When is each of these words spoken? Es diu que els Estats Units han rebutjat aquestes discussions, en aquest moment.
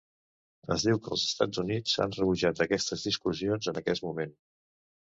Es 0.75 0.85
diu 0.87 0.99
que 1.07 1.11
els 1.17 1.25
Estats 1.27 1.61
Units 1.65 1.95
han 2.07 2.17
rebutjat 2.17 2.65
aquestes 2.69 3.07
discussions, 3.11 3.73
en 3.75 3.83
aquest 3.87 4.11
moment. 4.11 4.39